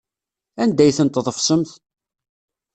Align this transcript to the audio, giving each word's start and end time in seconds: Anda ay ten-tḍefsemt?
Anda 0.63 0.81
ay 0.83 0.93
ten-tḍefsemt? 0.97 1.69